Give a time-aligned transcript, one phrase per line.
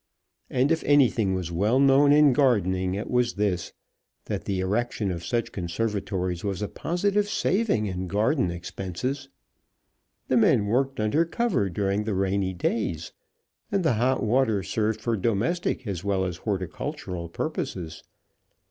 [0.49, 3.71] And if anything was well known in gardening it was this,
[4.25, 9.29] that the erection of such conservatories was a positive saving in garden expenses.
[10.27, 13.13] The men worked under cover during the rainy days,
[13.71, 18.01] and the hot water served for domestic as well as horticultural purposes.